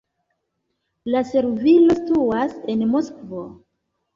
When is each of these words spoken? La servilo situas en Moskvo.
La 1.15 1.21
servilo 1.33 1.99
situas 1.99 2.57
en 2.75 2.85
Moskvo. 2.95 3.45